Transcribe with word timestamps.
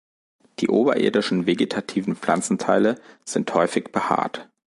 Die 0.57 0.67
oberirdischen 0.67 1.45
vegetativen 1.45 2.15
Pflanzenteile 2.15 2.95
sind 3.23 3.53
häufig 3.53 3.91
behaart. 3.91 4.49